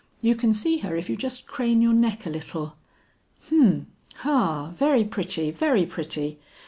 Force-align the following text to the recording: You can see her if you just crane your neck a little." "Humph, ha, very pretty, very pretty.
You 0.19 0.33
can 0.33 0.51
see 0.51 0.79
her 0.79 0.95
if 0.95 1.11
you 1.11 1.15
just 1.15 1.45
crane 1.45 1.79
your 1.79 1.93
neck 1.93 2.25
a 2.25 2.31
little." 2.31 2.75
"Humph, 3.51 3.85
ha, 4.15 4.71
very 4.73 5.03
pretty, 5.03 5.51
very 5.51 5.85
pretty. 5.85 6.39